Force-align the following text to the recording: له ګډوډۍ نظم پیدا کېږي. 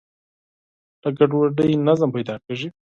له 1.01 1.09
ګډوډۍ 1.17 1.71
نظم 1.87 2.09
پیدا 2.15 2.35
کېږي. 2.45 2.67